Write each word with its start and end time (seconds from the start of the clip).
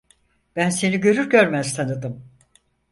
Ben 0.55 0.69
seni 0.69 0.99
görür 0.99 1.29
görmez 1.29 1.75
tanıdım. 1.75 2.23